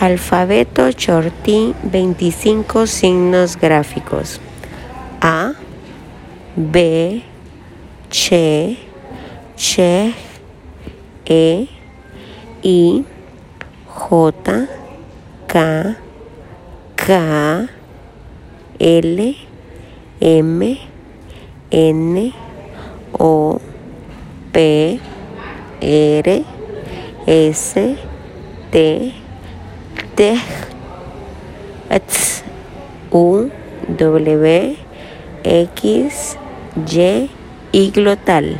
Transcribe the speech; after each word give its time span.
Alfabeto 0.00 0.82
Chortí 0.92 1.74
25 1.82 2.86
signos 2.86 3.56
gráficos. 3.56 4.40
A, 5.20 5.54
B, 6.54 7.24
Che, 8.08 8.78
Che, 9.56 10.14
E, 11.26 11.68
I, 12.62 13.04
J, 13.88 14.68
K, 15.48 15.96
K, 16.94 17.68
L, 18.78 19.36
M, 20.20 20.78
N, 21.72 22.34
O, 23.18 23.60
P, 24.52 25.00
R, 25.80 26.44
S, 27.26 27.74
T, 28.70 29.27
T, 30.18 30.36
U, 33.12 33.50
W, 33.86 34.76
X, 35.44 36.36
Y 36.84 37.30
y 37.70 37.90
glotal. 37.92 38.56